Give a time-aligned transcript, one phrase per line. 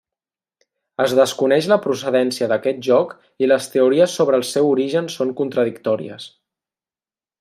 [1.03, 3.11] Es desconeix la procedència d'aquest joc
[3.45, 6.27] i les teories sobre el seu origen són contradictòries.